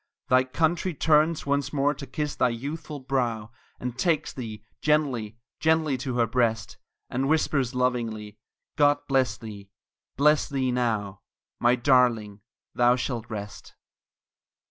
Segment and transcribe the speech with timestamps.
[0.29, 5.95] Thy country turns once more to kiss thy youthful brow, And takes thee gently gently
[5.99, 6.77] to her breast;
[7.11, 8.39] And whispers lovingly,
[8.77, 9.69] "God bless thee
[10.17, 11.21] bless thee now
[11.59, 12.41] My darling,
[12.73, 13.75] thou shalt rest!"